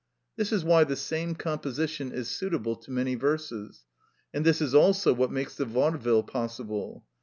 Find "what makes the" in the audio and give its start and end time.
5.13-5.65